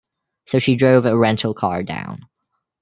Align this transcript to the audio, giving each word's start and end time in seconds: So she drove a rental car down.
So 0.47 0.57
she 0.57 0.75
drove 0.75 1.05
a 1.05 1.15
rental 1.15 1.53
car 1.53 1.83
down. 1.83 2.25